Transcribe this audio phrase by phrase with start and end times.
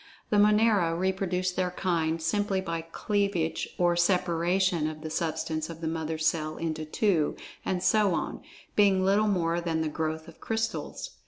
[0.31, 5.87] The Monera reproduce their kind simply by cleavage or separation of the substance of the
[5.87, 8.41] mother cell into two, and so on,
[8.75, 11.17] being little more than the "growth" of crystals.